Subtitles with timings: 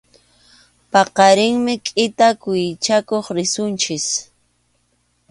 [0.91, 4.05] Paqarinmi kʼita quwi chakuq risunchik.